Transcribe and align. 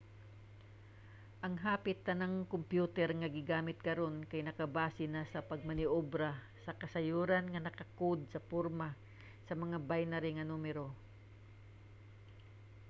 ang 1.45 1.55
hapit 1.65 1.97
tanang 2.07 2.35
kompyuter 2.53 3.09
nga 3.19 3.29
gigamit 3.37 3.77
karon 3.87 4.15
kay 4.31 4.41
nakabase 4.43 5.05
na 5.09 5.21
sa 5.31 5.39
pagmaniobra 5.49 6.31
sa 6.63 6.71
kasayuran 6.81 7.45
nga 7.49 7.63
naka-code 7.65 8.23
sa 8.29 8.43
porma 8.51 8.89
sa 9.47 9.53
mga 9.61 9.77
binary 9.89 10.31
nga 10.35 10.45
numero 10.51 10.87